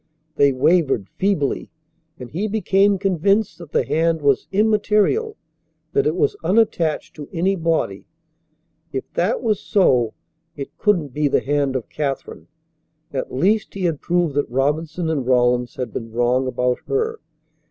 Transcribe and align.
They 0.35 0.51
wavered 0.51 1.07
feebly, 1.19 1.69
and 2.17 2.31
he 2.31 2.47
became 2.47 2.97
convinced 2.97 3.59
that 3.59 3.71
the 3.71 3.85
hand 3.85 4.23
was 4.23 4.47
immaterial, 4.51 5.37
that 5.93 6.07
it 6.07 6.15
was 6.15 6.35
unattached 6.43 7.15
to 7.17 7.29
any 7.31 7.55
body. 7.55 8.07
If 8.91 9.03
that 9.13 9.43
was 9.43 9.59
so 9.59 10.15
it 10.55 10.75
couldn't 10.79 11.13
be 11.13 11.27
the 11.27 11.39
hand 11.41 11.75
of 11.75 11.87
Katherine. 11.87 12.47
At 13.13 13.31
least 13.31 13.75
he 13.75 13.81
had 13.83 14.01
proved 14.01 14.33
that 14.33 14.49
Robinson 14.49 15.07
and 15.07 15.23
Rawlins 15.27 15.75
had 15.75 15.93
been 15.93 16.11
wrong 16.11 16.47
about 16.47 16.79
her. 16.87 17.19